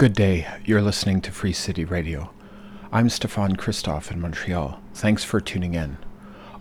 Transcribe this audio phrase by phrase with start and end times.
[0.00, 0.46] Good day.
[0.64, 2.30] You're listening to Free City Radio.
[2.90, 4.80] I'm Stefan Christoff in Montreal.
[4.94, 5.98] Thanks for tuning in.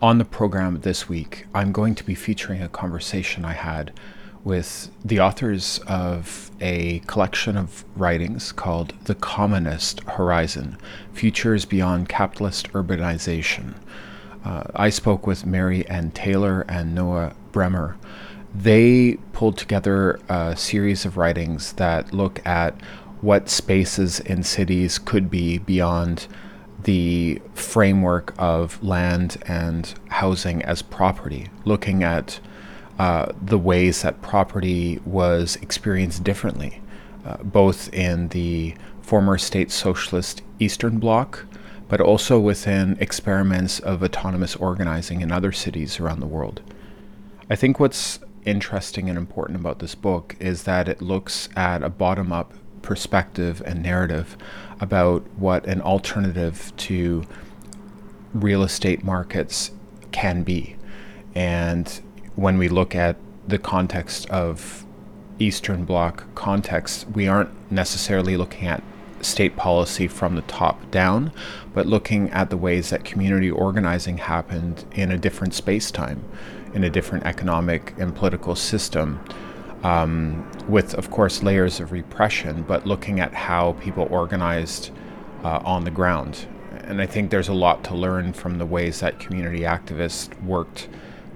[0.01, 3.93] On the program this week, I'm going to be featuring a conversation I had
[4.43, 10.77] with the authors of a collection of writings called The Commonist Horizon
[11.13, 13.75] Futures Beyond Capitalist Urbanization.
[14.43, 17.95] Uh, I spoke with Mary Ann Taylor and Noah Brehmer.
[18.53, 22.75] They pulled together a series of writings that look at
[23.21, 26.27] what spaces in cities could be beyond
[26.83, 32.39] the framework of land and housing as property, looking at
[32.97, 36.81] uh, the ways that property was experienced differently,
[37.25, 41.45] uh, both in the former state socialist Eastern Bloc,
[41.87, 46.61] but also within experiments of autonomous organizing in other cities around the world.
[47.49, 51.89] I think what's interesting and important about this book is that it looks at a
[51.89, 54.37] bottom up perspective and narrative
[54.79, 57.23] about what an alternative to
[58.33, 59.71] real estate markets
[60.11, 60.75] can be.
[61.35, 62.01] And
[62.35, 64.85] when we look at the context of
[65.39, 68.83] Eastern Bloc context, we aren't necessarily looking at
[69.21, 71.31] state policy from the top down,
[71.73, 76.23] but looking at the ways that community organizing happened in a different space time,
[76.73, 79.19] in a different economic and political system
[79.83, 84.91] um, with, of course, layers of repression, but looking at how people organized
[85.43, 86.47] uh, on the ground.
[86.83, 90.89] And I think there's a lot to learn from the ways that community activists worked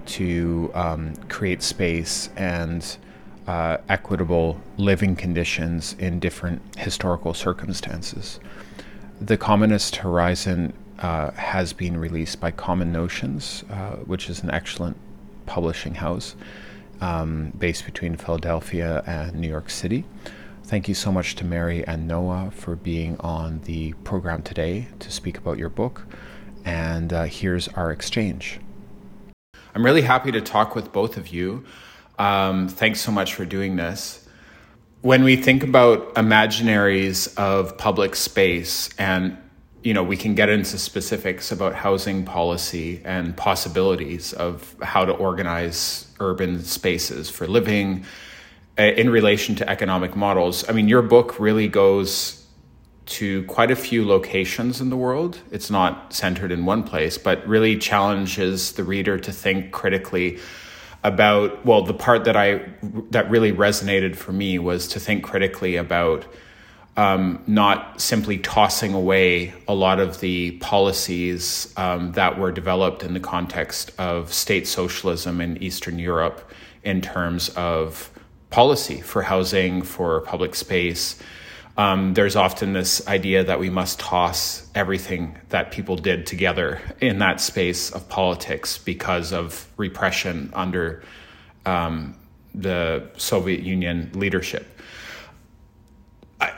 [0.06, 2.96] to um, create space and
[3.46, 8.40] uh, equitable living conditions in different historical circumstances.
[9.20, 14.96] The Commonist Horizon uh, has been released by Common Notions, uh, which is an excellent
[15.46, 16.36] publishing house
[17.00, 20.04] um, based between Philadelphia and New York City.
[20.64, 25.10] Thank you so much to Mary and Noah for being on the program today to
[25.10, 26.06] speak about your book.
[26.64, 28.58] And uh, here's our exchange.
[29.74, 31.64] I'm really happy to talk with both of you.
[32.18, 34.26] Um, thanks so much for doing this.
[35.02, 39.36] When we think about imaginaries of public space and
[39.84, 45.12] you know, we can get into specifics about housing policy and possibilities of how to
[45.12, 48.06] organize urban spaces for living
[48.78, 50.66] uh, in relation to economic models.
[50.68, 52.46] I mean, your book really goes
[53.06, 55.38] to quite a few locations in the world.
[55.52, 60.38] It's not centered in one place, but really challenges the reader to think critically
[61.02, 62.66] about well the part that I
[63.10, 66.24] that really resonated for me was to think critically about
[66.96, 73.14] um, not simply tossing away a lot of the policies um, that were developed in
[73.14, 76.50] the context of state socialism in Eastern Europe
[76.84, 78.10] in terms of
[78.50, 81.20] policy for housing, for public space.
[81.76, 87.18] Um, there's often this idea that we must toss everything that people did together in
[87.18, 91.02] that space of politics because of repression under
[91.66, 92.14] um,
[92.54, 94.73] the Soviet Union leadership.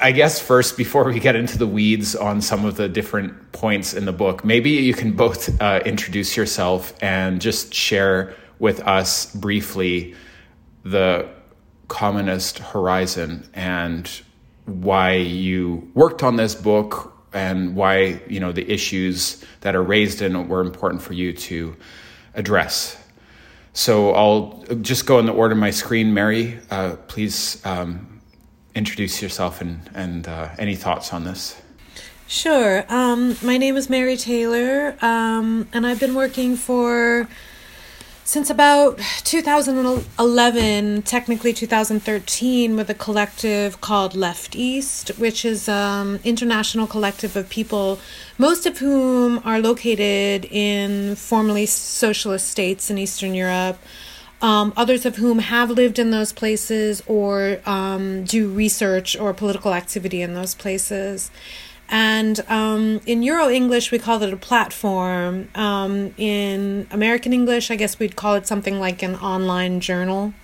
[0.00, 3.94] I guess first, before we get into the weeds on some of the different points
[3.94, 9.34] in the book, maybe you can both uh, introduce yourself and just share with us
[9.34, 10.14] briefly
[10.84, 11.28] the
[11.88, 14.22] commonist horizon and
[14.64, 20.22] why you worked on this book and why you know the issues that are raised
[20.22, 21.76] in it were important for you to
[22.34, 22.96] address.
[23.72, 26.14] So I'll just go in the order my screen.
[26.14, 27.64] Mary, uh, please.
[27.66, 28.15] Um,
[28.76, 31.60] introduce yourself and, and uh, any thoughts on this.
[32.28, 32.84] Sure.
[32.88, 37.26] Um, my name is Mary Taylor, um, and I've been working for
[38.24, 46.88] since about 2011, technically 2013, with a collective called LeftEast, which is an um, international
[46.88, 48.00] collective of people,
[48.36, 53.78] most of whom are located in formerly socialist states in Eastern Europe
[54.42, 59.72] um, others of whom have lived in those places or um, do research or political
[59.72, 61.30] activity in those places.
[61.88, 65.48] And um, in Euro English, we call it a platform.
[65.54, 70.34] Um, in American English, I guess we'd call it something like an online journal.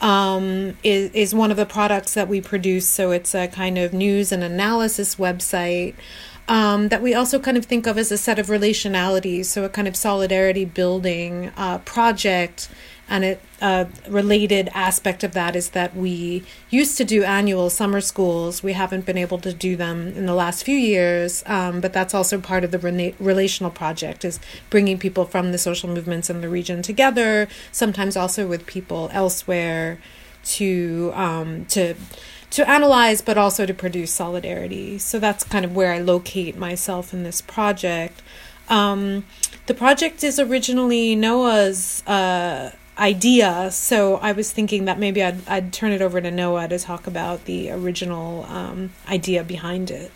[0.00, 2.88] Um, is is one of the products that we produce.
[2.88, 5.94] So it's a kind of news and analysis website
[6.48, 9.44] um, that we also kind of think of as a set of relationalities.
[9.44, 12.68] So a kind of solidarity building uh, project
[13.12, 18.00] and a uh, related aspect of that is that we used to do annual summer
[18.00, 18.62] schools.
[18.62, 22.14] We haven't been able to do them in the last few years, um, but that's
[22.14, 26.40] also part of the rena- relational project is bringing people from the social movements in
[26.40, 29.98] the region together, sometimes also with people elsewhere
[30.44, 31.94] to um, to
[32.48, 34.96] to analyze but also to produce solidarity.
[34.96, 38.22] So that's kind of where I locate myself in this project.
[38.70, 39.26] Um,
[39.66, 45.72] the project is originally Noah's uh, idea, so I was thinking that maybe I'd, I'd
[45.72, 50.10] turn it over to Noah to talk about the original um, idea behind it.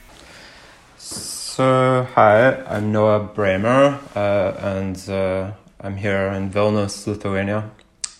[0.98, 7.70] So, hi, I'm Noah Brehmer, uh, and uh, I'm here in Vilnius, Lithuania.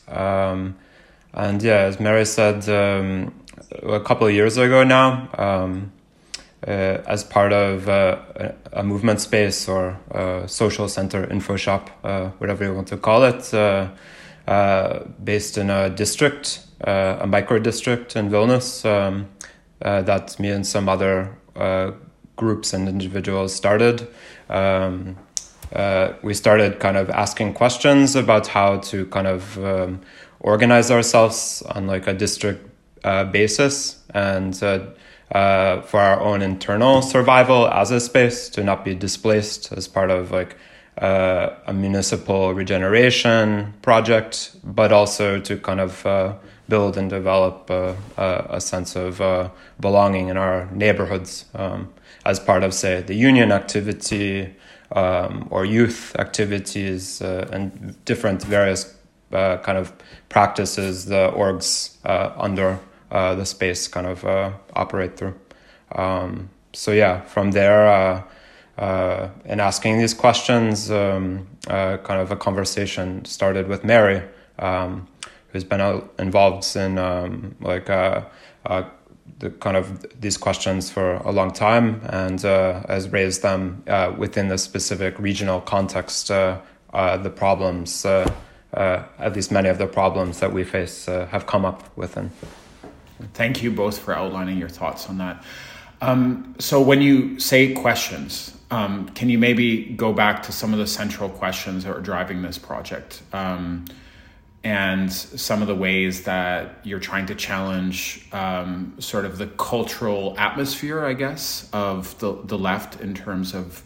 [0.08, 0.76] Um,
[1.34, 3.34] and yeah, as Mary said, um,
[3.82, 5.92] a couple of years ago now, um,
[6.66, 6.70] uh,
[7.06, 8.18] as part of uh,
[8.72, 13.24] a, movement space or a social center, info shop, uh, whatever you want to call
[13.24, 13.88] it, uh, uh,
[14.46, 19.28] based in a district, uh, a micro district in Vilnius, um,
[19.80, 21.36] that me and some other
[22.36, 24.06] groups and individuals started.
[24.48, 25.16] Um,
[26.22, 30.00] we started kind of asking questions about how to kind of um,
[30.40, 32.68] organize ourselves on like a district
[33.04, 34.84] uh, basis and uh,
[35.32, 40.10] uh, for our own internal survival as a space to not be displaced as part
[40.10, 40.56] of like
[40.98, 46.34] uh, a municipal regeneration project, but also to kind of uh,
[46.68, 49.50] build and develop uh, a sense of
[49.80, 51.92] belonging in our neighborhoods um,
[52.24, 54.54] as part of, say, the union activity
[54.92, 58.94] um, or youth activities and different various
[59.30, 59.92] kind of
[60.28, 61.96] practices the orgs
[62.36, 62.78] under
[63.10, 65.34] uh, the space kind of uh, operate through.
[65.92, 68.24] Um, so yeah, from there,
[68.78, 74.22] uh, uh and asking these questions, um, uh, kind of a conversation started with Mary,
[74.58, 75.06] um,
[75.48, 77.86] who's been uh, involved in um, like
[79.38, 83.82] the kind of these questions for a long time and has raised them
[84.16, 86.28] within the specific regional context.
[86.28, 92.30] the problems, at least many of the problems that we face, have come up within.
[93.34, 95.42] Thank you both for outlining your thoughts on that.
[96.00, 100.78] Um, so, when you say questions, um, can you maybe go back to some of
[100.78, 103.84] the central questions that are driving this project um,
[104.64, 110.34] and some of the ways that you're trying to challenge um, sort of the cultural
[110.38, 113.84] atmosphere, I guess, of the, the left in terms of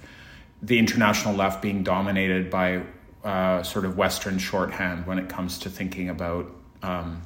[0.63, 2.83] the international left being dominated by
[3.25, 6.51] uh, sort of Western shorthand when it comes to thinking about
[6.83, 7.21] um,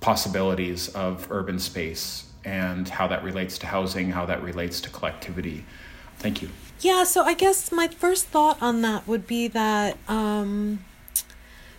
[0.00, 5.64] possibilities of urban space and how that relates to housing, how that relates to collectivity.
[6.20, 6.50] Thank you.
[6.80, 10.84] Yeah, so I guess my first thought on that would be that um,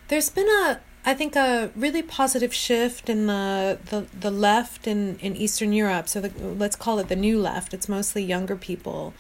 [0.09, 5.17] there's been a, I think, a really positive shift in the the, the left in,
[5.19, 6.07] in Eastern Europe.
[6.07, 7.73] So the, let's call it the new left.
[7.73, 9.13] It's mostly younger people,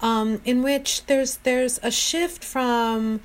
[0.00, 3.20] um, in which there's there's a shift from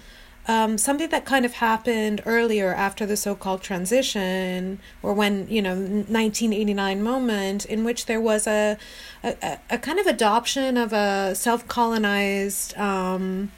[0.49, 5.75] um, something that kind of happened earlier after the so-called transition or when you know
[5.75, 8.75] 1989 moment in which there was a
[9.23, 13.51] a, a kind of adoption of a self-colonized um,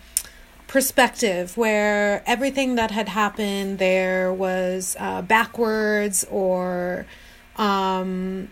[0.67, 7.05] perspective where everything that had happened there was uh, backwards or
[7.55, 8.49] um,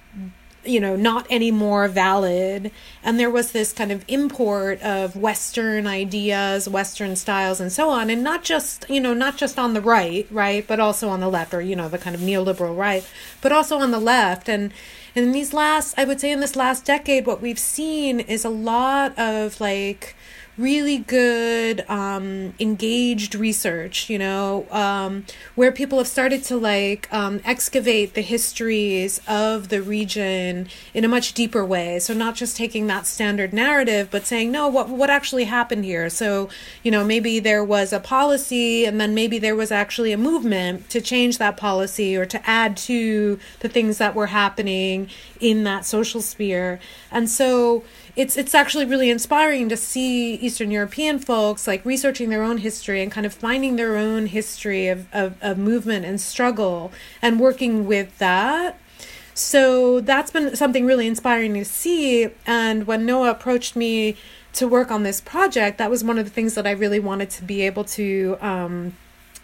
[0.65, 2.71] you know not anymore valid.
[3.03, 8.09] And there was this kind of import of western ideas western styles and so on.
[8.09, 11.29] And not just you know not just on the right right but also on the
[11.29, 13.07] left or you know the kind of neoliberal right
[13.41, 14.49] but also on the left.
[14.49, 14.73] And
[15.15, 18.49] in these last i would say in this last decade what we've seen is a
[18.49, 20.15] lot of like
[20.59, 25.25] really good um, engaged research you know um,
[25.55, 31.07] where people have started to like um, excavate the histories of the region in a
[31.07, 31.99] much deeper way.
[31.99, 36.09] So not just taking that standard narrative but saying no what what actually happened here?
[36.09, 36.49] So
[36.83, 40.89] you know maybe there was a policy and then maybe there was actually a movement
[40.89, 45.85] to change that policy or to add to the things that were happening in that
[45.85, 46.79] social sphere.
[47.11, 47.83] And so
[48.19, 53.01] it's it's actually really inspiring to see Eastern European folks like researching their own history
[53.01, 57.87] and kind of finding their own history of, of, of movement and struggle and working
[57.87, 58.77] with that.
[59.33, 62.27] So that's been something really inspiring to see.
[62.45, 64.17] And when Noah approached me
[64.51, 67.29] to work on this project, that was one of the things that I really wanted
[67.29, 68.97] to be able to um,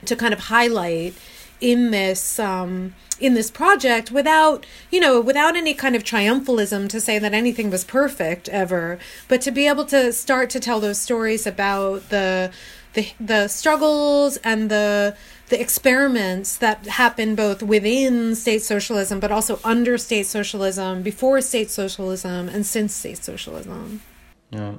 [0.04, 1.14] to kind of highlight
[1.62, 7.00] in this um, in this project without you know without any kind of triumphalism to
[7.00, 11.00] say that anything was perfect ever but to be able to start to tell those
[11.00, 12.52] stories about the
[12.94, 15.16] the the struggles and the
[15.50, 21.70] the experiments that happen both within state socialism but also under state socialism before state
[21.70, 24.02] socialism and since state socialism.
[24.50, 24.76] Yeah.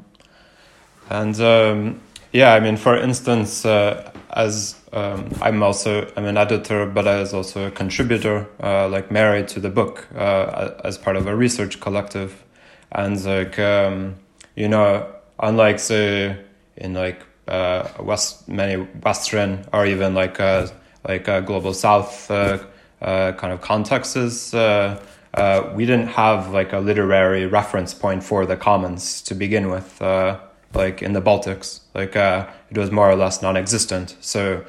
[1.09, 2.01] And um
[2.33, 7.21] yeah, I mean, for instance, uh, as um, I'm also I'm an editor, but I
[7.21, 11.35] was also a contributor, uh, like married to the book uh, as part of a
[11.35, 12.45] research collective,
[12.93, 14.17] and like um,
[14.55, 15.07] you know,
[15.39, 16.37] unlike say
[16.77, 20.67] in like uh, west many Western or even like uh,
[21.09, 24.55] like uh, global South kind of contexts.
[25.37, 30.01] Uh, we didn't have like a literary reference point for the commons to begin with,
[30.01, 30.39] uh,
[30.73, 31.81] like in the Baltics.
[31.97, 34.17] Like uh, it was more or less non-existent.
[34.21, 34.65] So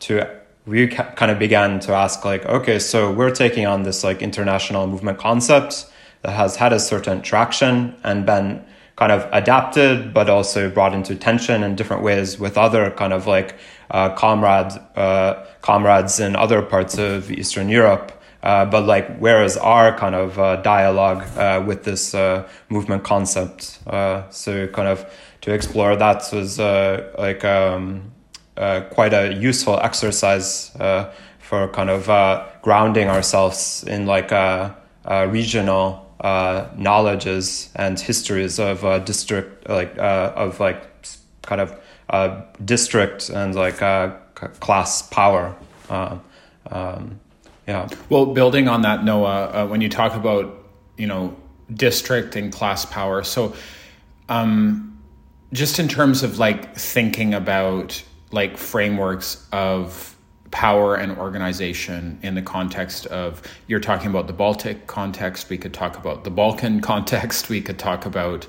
[0.00, 0.28] to
[0.66, 4.86] we kind of began to ask like, okay, so we're taking on this like international
[4.86, 5.86] movement concept
[6.22, 8.64] that has had a certain traction and been
[8.96, 13.26] kind of adapted, but also brought into tension in different ways with other kind of
[13.26, 13.56] like
[13.90, 18.12] uh, comrade uh, comrades in other parts of Eastern Europe.
[18.42, 23.04] Uh, but like, where is our kind of uh, dialogue uh, with this uh, movement
[23.04, 23.78] concept?
[24.30, 25.06] So, kind of
[25.42, 28.12] to explore that was uh, like um,
[28.56, 34.30] uh, quite a useful exercise uh, for kind of uh, grounding ourselves in like
[35.30, 40.82] regional knowledges and histories of district, like of like
[41.42, 41.78] kind of
[42.64, 43.78] district and like
[44.60, 45.54] class power.
[45.90, 47.20] Um,
[47.66, 47.88] yeah.
[48.08, 51.36] Well, building on that, Noah, uh, when you talk about you know
[51.72, 53.54] district and class power, so
[54.28, 54.92] um,
[55.52, 60.16] just in terms of like thinking about like frameworks of
[60.50, 65.48] power and organization in the context of you're talking about the Baltic context.
[65.48, 67.48] We could talk about the Balkan context.
[67.48, 68.46] We could talk about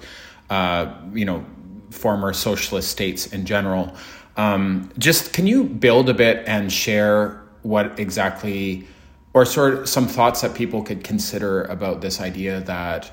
[0.49, 1.45] uh, you know
[1.89, 3.95] former socialist states in general.
[4.35, 8.87] Um, just can you build a bit and share what exactly
[9.33, 13.11] or sort of some thoughts that people could consider about this idea that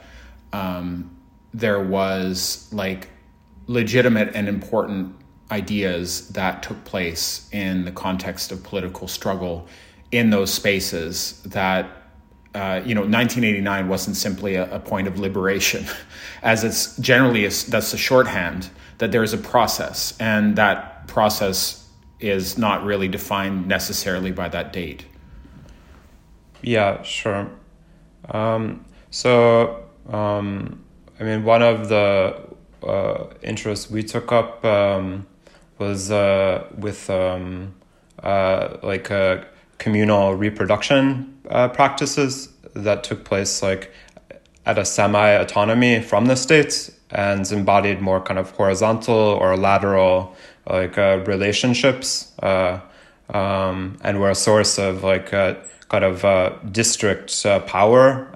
[0.52, 1.16] um,
[1.54, 3.09] there was like
[3.70, 5.14] legitimate and important
[5.50, 9.66] ideas that took place in the context of political struggle
[10.12, 11.84] in those spaces that
[12.54, 15.86] uh, you know 1989 wasn't simply a, a, point of liberation
[16.42, 22.58] as it's generally is, that's a shorthand that there's a process and that process is
[22.58, 25.04] not really defined necessarily by that date
[26.62, 27.50] yeah, sure.
[28.28, 30.84] Um, so, um,
[31.18, 32.50] I mean, one of the
[32.82, 35.26] uh, interests we took up um,
[35.78, 37.75] was uh, with um,
[38.22, 39.42] uh, like uh,
[39.78, 43.92] communal reproduction uh, practices that took place like
[44.66, 50.37] at a semi autonomy from the states and embodied more kind of horizontal or lateral
[50.68, 58.28] like uh, relationships um, and were a source of like kind of district power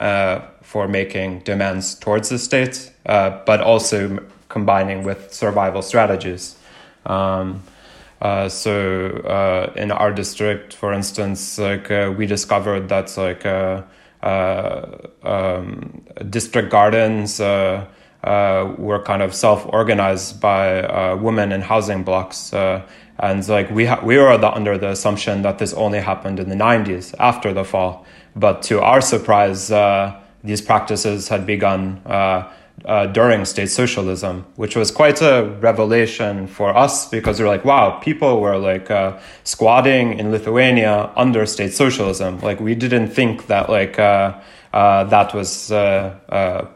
[0.74, 4.18] for making demands towards the state, uh, but also
[4.54, 6.56] combining with survival strategies.
[7.04, 7.62] Um,
[8.23, 8.73] uh, so
[9.37, 13.44] uh, in our district, for instance, like we discovered that like
[14.23, 22.54] um, district gardens were kind of self-organized by women in housing blocks
[23.18, 26.49] and like we ha- we were the, under the assumption that this only happened in
[26.49, 28.04] the 90s after the fall.
[28.34, 32.00] But to our surprise, uh, these practices had begun
[32.84, 37.48] uh, uh, during state socialism, which was quite a revelation for us because we are
[37.48, 42.40] like, wow, people were like uh, squatting in Lithuania under state socialism.
[42.40, 44.40] Like we didn't think that like uh,
[44.72, 45.68] uh, that was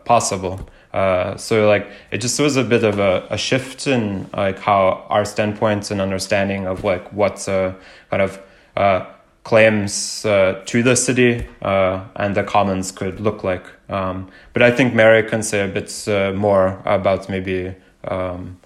[0.05, 0.69] possible.
[0.93, 5.07] Uh, so like it just was a bit of a, a shift in like how
[5.09, 7.77] our standpoints and understanding of like what's a
[8.11, 8.41] kind of
[8.77, 9.05] uh,
[9.49, 13.65] claims uh, to the city uh, and the commons could look like.
[13.89, 17.75] Um, but I think Mary can say a bit uh, more about maybe
[18.05, 18.59] um,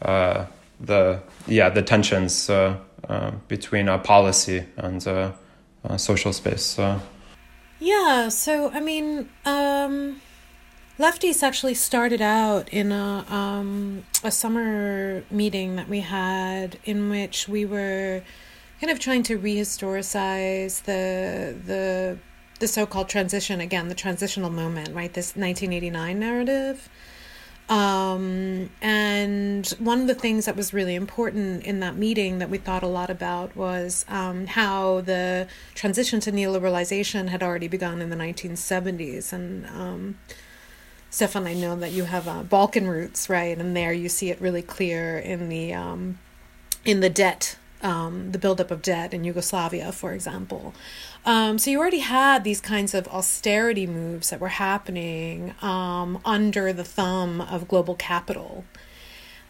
[0.00, 2.48] the yeah the tensions
[3.48, 5.02] between a policy and
[5.96, 6.78] social space.
[7.80, 8.28] Yeah.
[8.28, 9.28] So I mean.
[9.44, 10.20] Um
[10.98, 17.46] LeftEast actually started out in a um, a summer meeting that we had in which
[17.48, 18.22] we were
[18.80, 22.18] kind of trying to rehistoricize the the
[22.60, 25.12] the so-called transition again, the transitional moment, right?
[25.12, 26.88] This 1989 narrative.
[27.68, 32.56] Um, and one of the things that was really important in that meeting that we
[32.56, 38.08] thought a lot about was um, how the transition to neoliberalization had already begun in
[38.08, 39.34] the 1970s.
[39.34, 40.18] And um,
[41.10, 43.56] Stefan, I know that you have uh, Balkan roots, right?
[43.58, 46.18] And there you see it really clear in the um,
[46.86, 50.74] in the debt, um, the buildup of debt in Yugoslavia, for example.
[51.24, 56.72] Um, so you already had these kinds of austerity moves that were happening um, under
[56.72, 58.64] the thumb of global capital.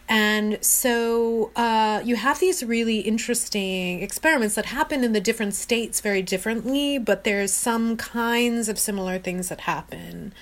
[0.09, 6.01] And so uh, you have these really interesting experiments that happen in the different states
[6.01, 10.33] very differently, but there's some kinds of similar things that happen.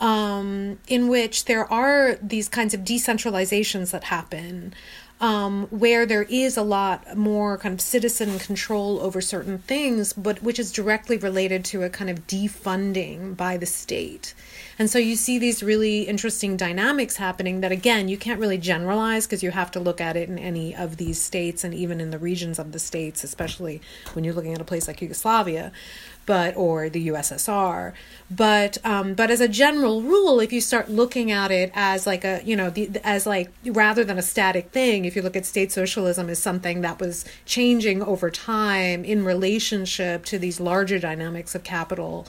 [0.00, 4.72] Um, in which there are these kinds of decentralizations that happen
[5.20, 10.42] um, where there is a lot more kind of citizen control over certain things, but
[10.42, 14.34] which is directly related to a kind of defunding by the state.
[14.78, 19.26] And so you see these really interesting dynamics happening that, again, you can't really generalize
[19.26, 22.10] because you have to look at it in any of these states and even in
[22.10, 23.82] the regions of the states, especially
[24.14, 25.70] when you're looking at a place like Yugoslavia
[26.26, 27.92] but or the USSR.
[28.30, 32.24] But um, but as a general rule, if you start looking at it as like
[32.24, 35.46] a you know the, as like rather than a static thing, if you look at
[35.46, 41.54] state socialism as something that was changing over time in relationship to these larger dynamics
[41.54, 42.26] of capital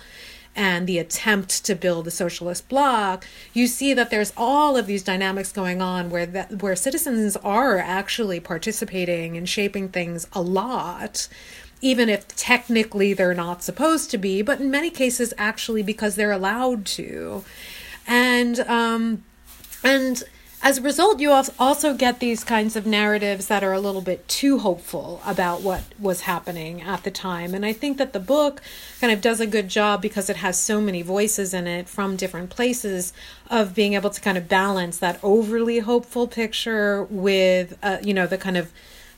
[0.55, 5.03] and the attempt to build a socialist bloc, you see that there's all of these
[5.03, 11.27] dynamics going on where that where citizens are actually participating and shaping things a lot
[11.81, 16.31] even if technically they're not supposed to be, but in many cases actually because they're
[16.31, 17.43] allowed to.
[18.07, 19.23] And um,
[19.83, 20.23] and
[20.63, 24.27] as a result, you also get these kinds of narratives that are a little bit
[24.27, 27.55] too hopeful about what was happening at the time.
[27.55, 28.61] And I think that the book
[28.99, 32.15] kind of does a good job because it has so many voices in it from
[32.15, 33.11] different places
[33.49, 38.27] of being able to kind of balance that overly hopeful picture with, uh, you know,
[38.27, 38.71] the kind of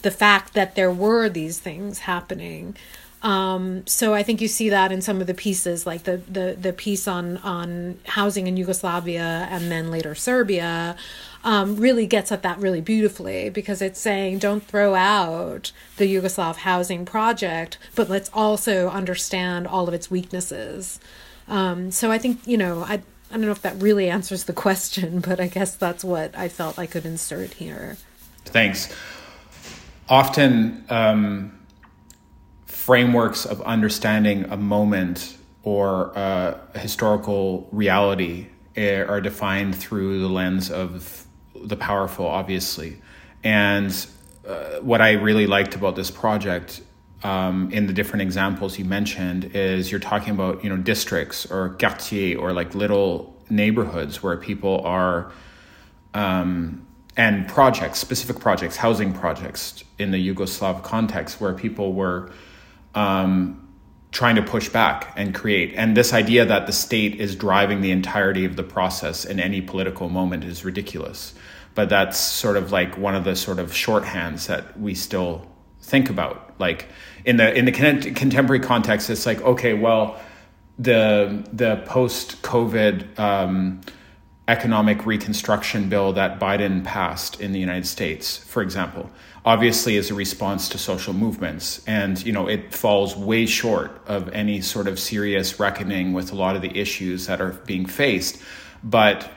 [0.03, 2.75] the fact that there were these things happening.
[3.23, 6.57] Um, so I think you see that in some of the pieces, like the, the,
[6.59, 10.97] the piece on, on housing in Yugoslavia and then later Serbia,
[11.45, 16.57] um, really gets at that really beautifully because it's saying don't throw out the Yugoslav
[16.57, 20.99] housing project, but let's also understand all of its weaknesses.
[21.47, 22.95] Um, so I think, you know, I,
[23.31, 26.49] I don't know if that really answers the question, but I guess that's what I
[26.49, 27.95] felt I could insert here.
[28.43, 28.93] Thanks
[30.13, 31.59] often um,
[32.67, 40.69] frameworks of understanding a moment or a historical reality eh, are defined through the lens
[40.69, 43.01] of the powerful, obviously.
[43.43, 43.91] And
[44.47, 46.81] uh, what I really liked about this project
[47.23, 51.69] um, in the different examples you mentioned is you're talking about you know districts or
[51.79, 55.31] quartier or like little neighborhoods where people are
[56.13, 62.31] um, and projects, specific projects, housing projects in the Yugoslav context where people were
[62.95, 63.59] um,
[64.11, 65.73] trying to push back and create.
[65.75, 69.61] And this idea that the state is driving the entirety of the process in any
[69.61, 71.33] political moment is ridiculous.
[71.75, 75.47] But that's sort of like one of the sort of shorthands that we still
[75.81, 76.53] think about.
[76.59, 76.87] Like
[77.25, 80.19] in the in the contemporary context, it's like okay, well,
[80.77, 83.17] the the post COVID.
[83.19, 83.81] Um,
[84.47, 89.09] economic reconstruction bill that Biden passed in the United States, for example,
[89.45, 91.81] obviously is a response to social movements.
[91.87, 96.35] And, you know, it falls way short of any sort of serious reckoning with a
[96.35, 98.41] lot of the issues that are being faced.
[98.83, 99.29] But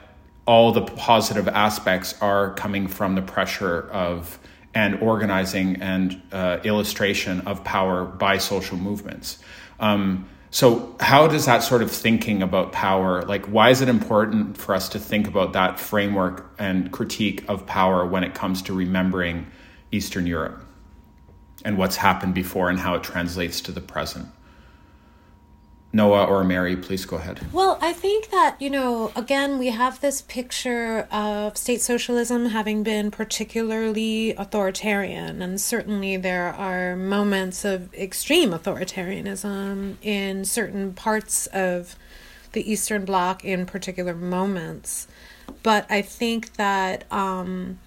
[0.45, 4.39] all the positive aspects are coming from the pressure of
[4.73, 9.39] and organizing and uh, illustration of power by social movements.
[9.79, 14.57] Um, so, how does that sort of thinking about power, like, why is it important
[14.57, 18.73] for us to think about that framework and critique of power when it comes to
[18.73, 19.47] remembering
[19.91, 20.63] Eastern Europe
[21.65, 24.27] and what's happened before and how it translates to the present?
[25.97, 27.39] Noah or Mary, please go ahead.
[27.51, 32.83] Well, I think that, you know, again, we have this picture of state socialism having
[32.83, 41.95] been particularly authoritarian, and certainly there are moments of extreme authoritarianism in certain parts of
[42.51, 45.07] the Eastern Bloc in particular moments.
[45.63, 47.79] But I think that, um,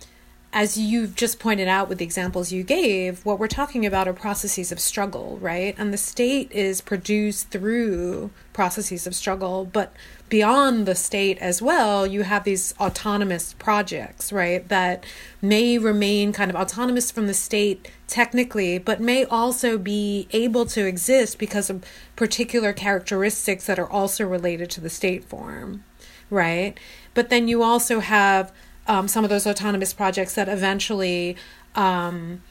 [0.53, 4.13] as you've just pointed out with the examples you gave, what we're talking about are
[4.13, 5.77] processes of struggle, right?
[5.79, 9.93] And the state is produced through processes of struggle, but
[10.29, 14.69] beyond the state as well, you have these autonomous projects, right?
[14.69, 15.05] That
[15.41, 20.85] may remain kind of autonomous from the state technically, but may also be able to
[20.85, 21.85] exist because of
[22.17, 25.85] particular characteristics that are also related to the state form,
[26.29, 26.77] right?
[27.15, 28.53] But then you also have
[28.91, 31.37] um, some of those autonomous projects that eventually
[31.77, 32.43] um,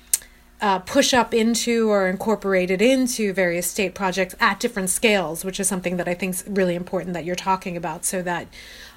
[0.62, 5.67] uh, push up into or incorporated into various state projects at different scales, which is
[5.67, 8.06] something that I think is really important that you're talking about.
[8.06, 8.47] So that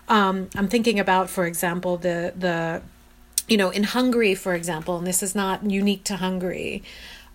[0.07, 2.81] um, I'm thinking about, for example, the the
[3.49, 6.85] you know in Hungary, for example, and this is not unique to Hungary.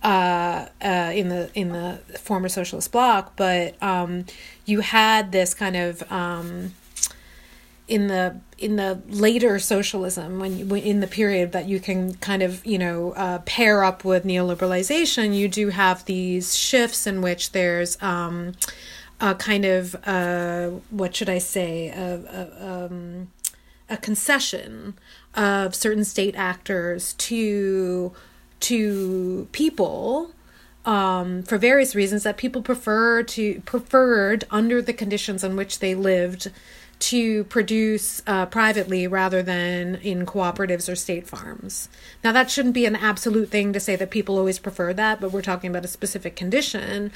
[0.04, 4.26] Uh, uh, in the in the former socialist bloc, but um,
[4.64, 6.72] you had this kind of um,
[7.88, 12.66] in the in the later socialism when, in the period that you can kind of
[12.66, 18.02] you know uh, pair up with neoliberalization you do have these shifts in which there's
[18.02, 18.54] um,
[19.20, 21.90] a kind of uh, what should I say?
[21.90, 22.20] A,
[22.60, 23.32] a, um,
[23.90, 24.96] a concession
[25.34, 28.14] of certain state actors to
[28.60, 30.32] to people
[30.86, 35.96] um, for various reasons that people prefer to preferred under the conditions in which they
[35.96, 36.52] lived
[37.00, 41.90] to produce uh, privately rather than in cooperatives or state farms.
[42.24, 45.32] Now, that shouldn't be an absolute thing to say that people always prefer that, but
[45.32, 47.12] we're talking about a specific condition.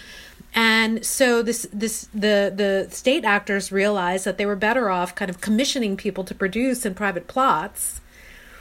[0.54, 5.32] And so this this the the state actors realized that they were better off kind
[5.32, 8.02] of commissioning people to produce in private plots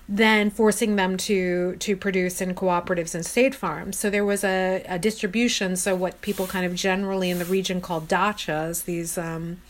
[0.09, 3.99] than forcing them to to produce in cooperatives and state farms.
[3.99, 5.77] So there was a, a distribution.
[5.77, 9.61] So what people kind of generally in the region call dachas, these um,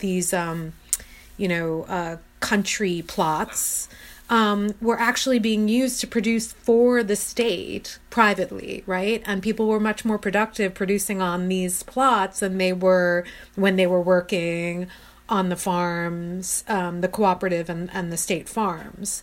[0.00, 0.74] these um,
[1.36, 3.88] you know, uh, country plots
[4.30, 9.22] um, were actually being used to produce for the state privately, right?
[9.26, 13.86] And people were much more productive producing on these plots than they were when they
[13.86, 14.88] were working
[15.28, 19.22] on the farms, um, the cooperative and, and the state farms.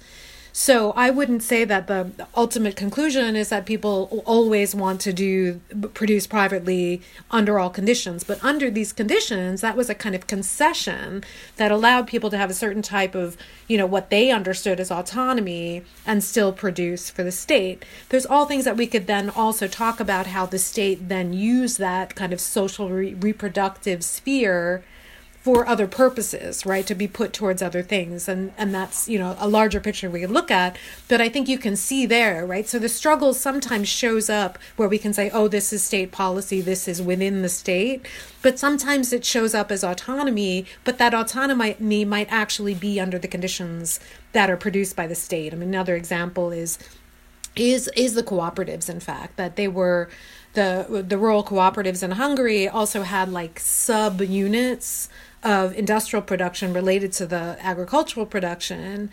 [0.54, 5.62] So I wouldn't say that the ultimate conclusion is that people always want to do
[5.94, 11.24] produce privately under all conditions, but under these conditions, that was a kind of concession
[11.56, 13.38] that allowed people to have a certain type of,
[13.68, 17.86] you know, what they understood as autonomy and still produce for the state.
[18.10, 21.80] There's all things that we could then also talk about how the state then used
[21.80, 24.84] that kind of social re- reproductive sphere
[25.42, 28.28] for other purposes right to be put towards other things.
[28.30, 30.78] And and that's you know a larger picture we could look at
[31.08, 32.68] but i think you can see there right?
[32.68, 36.62] So the struggle sometimes shows up where we can say oh this is state policy
[36.62, 38.06] this is within the state.
[38.42, 43.28] But sometimes it shows up as autonomy but that autonomy might actually be under the
[43.28, 44.00] conditions
[44.34, 45.54] that are produced by the state.
[45.54, 46.78] I mean another example is
[47.56, 50.10] is is the cooperatives in fact that they were
[50.54, 55.10] the the rural cooperatives in Hungary also had like sub units
[55.44, 59.10] of industrial production related to the agricultural production.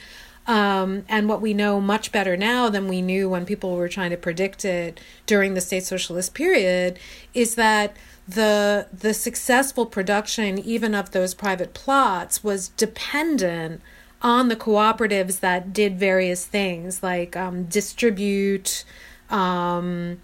[0.46, 4.10] Um, and what we know much better now than we knew when people were trying
[4.10, 6.98] to predict it during the state socialist period
[7.34, 7.94] is that
[8.26, 13.80] the the successful production even of those private plots was dependent
[14.20, 18.84] on the cooperatives that did various things like um, distribute
[19.30, 20.20] um,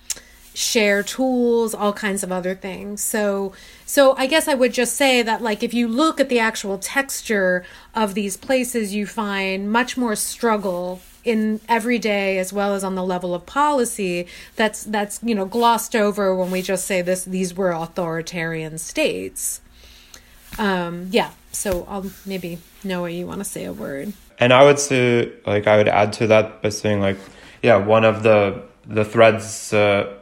[0.54, 3.02] share tools all kinds of other things.
[3.02, 3.52] So
[3.86, 6.78] so i guess i would just say that like if you look at the actual
[6.78, 7.64] texture
[7.94, 12.94] of these places you find much more struggle in every day as well as on
[12.94, 17.24] the level of policy that's that's you know glossed over when we just say this
[17.24, 19.60] these were authoritarian states.
[20.58, 21.30] Um yeah.
[21.52, 24.12] So i'll maybe Noah you want to say a word?
[24.38, 27.18] And i would say like i would add to that by saying like
[27.62, 30.12] yeah one of the the threads uh,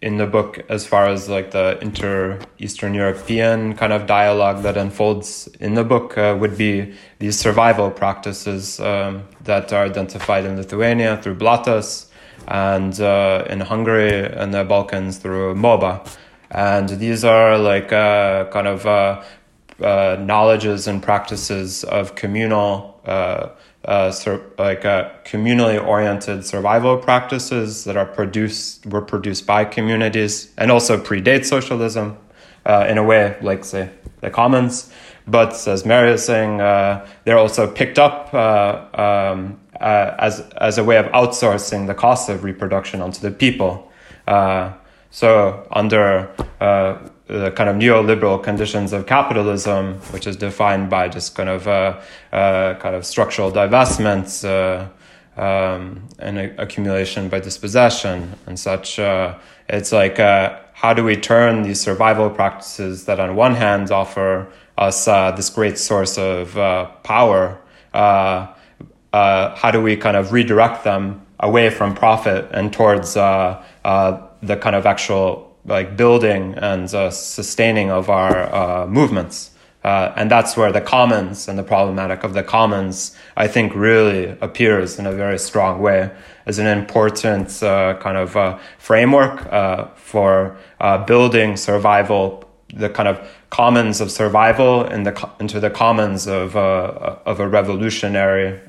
[0.00, 4.76] in the book as far as like the inter Eastern European kind of dialogue that
[4.76, 10.56] unfolds in the book uh, would be these survival practices um, that are identified in
[10.56, 12.06] Lithuania through Blatas
[12.46, 16.08] and uh, in Hungary and the Balkans through MOBA.
[16.50, 19.22] And these are like uh, kind of uh,
[19.82, 23.00] uh, knowledges and practices of communal
[23.84, 30.52] uh, sur- like uh, communally oriented survival practices that are produced were produced by communities
[30.58, 32.16] and also predate socialism
[32.66, 34.90] uh, in a way like say the commons.
[35.26, 40.78] But as Mary is saying uh, they're also picked up uh, um, uh, as as
[40.78, 43.90] a way of outsourcing the cost of reproduction onto the people.
[45.10, 46.28] So under
[47.28, 52.00] the kind of neoliberal conditions of capitalism, which is defined by just kind of uh,
[52.32, 54.88] uh, kind of structural divestments uh,
[55.40, 58.98] um, and accumulation by dispossession and such.
[58.98, 59.38] Uh,
[59.68, 64.50] it's like uh, how do we turn these survival practices that, on one hand, offer
[64.78, 65.04] us
[65.36, 66.54] this great source of
[67.02, 67.60] power?
[67.92, 74.86] how do we kind of redirect them away from profit and towards the kind of
[74.86, 79.50] actual like building and uh, sustaining of our uh, movements.
[79.84, 84.36] Uh, and that's where the commons and the problematic of the commons, I think, really
[84.40, 86.10] appears in a very strong way
[86.46, 90.56] as an important uh, kind of uh, framework uh, for
[91.06, 92.44] building survival,
[92.74, 98.60] the kind of commons of survival in the, into the commons of, of a revolutionary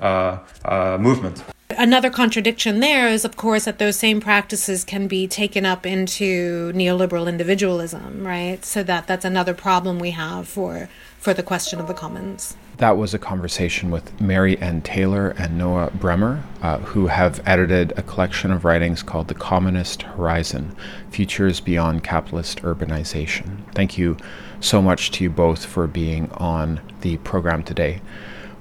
[1.00, 1.44] movement
[1.80, 6.72] another contradiction there is, of course, that those same practices can be taken up into
[6.74, 8.64] neoliberal individualism, right?
[8.64, 12.56] So that that's another problem we have for for the question of the commons.
[12.78, 17.92] That was a conversation with Mary Ann Taylor and Noah Brehmer, uh, who have edited
[17.98, 20.74] a collection of writings called The Commonist Horizon
[21.12, 23.66] Futures Beyond Capitalist Urbanization.
[23.74, 24.16] Thank you
[24.62, 28.00] so much to you both for being on the program today.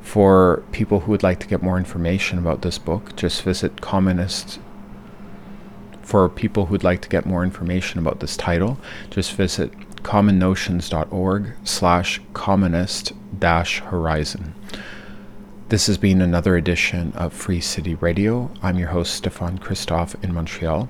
[0.09, 4.59] For people who would like to get more information about this book, just visit Commonist.
[6.01, 8.79] For people who'd like to get more information about this title,
[9.11, 9.71] just visit
[10.03, 14.55] commonnotions.org slash commonist dash horizon.
[15.69, 18.51] This has been another edition of Free City Radio.
[18.63, 20.89] I'm your host, Stefan Christoff in Montreal.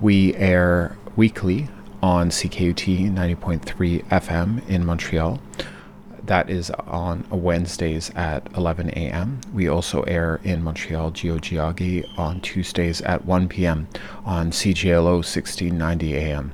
[0.00, 1.68] We air weekly
[2.02, 5.40] on CKUT 90.3 FM in Montreal.
[6.26, 9.40] That is on Wednesdays at 11 a.m.
[9.54, 13.88] We also air in Montreal Tiohtià:ke on Tuesdays at 1 p.m.
[14.24, 16.52] on CJLO 1690 a.m.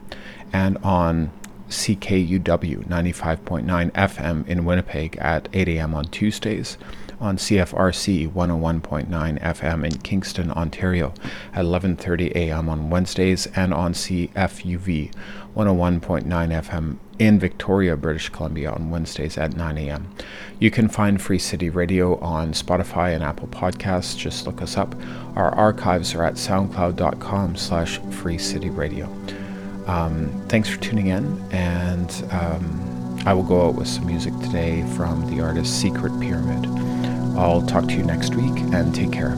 [0.52, 1.30] and on
[1.70, 5.94] CKUW 95.9 FM in Winnipeg at 8 a.m.
[5.94, 6.76] on Tuesdays,
[7.18, 11.14] on CFRC 101.9 FM in Kingston, Ontario
[11.54, 12.68] at 11:30 a.m.
[12.68, 15.14] on Wednesdays, and on CFUV
[15.56, 20.08] 101.9 FM in Victoria, British Columbia on Wednesdays at 9 a.m.
[20.58, 24.16] You can find Free City Radio on Spotify and Apple Podcasts.
[24.16, 24.96] Just look us up.
[25.37, 29.06] Our archives are at soundcloud.com slash free city radio.
[29.87, 34.85] Um, thanks for tuning in, and um, I will go out with some music today
[34.96, 36.66] from the artist Secret Pyramid.
[37.38, 39.37] I'll talk to you next week, and take care.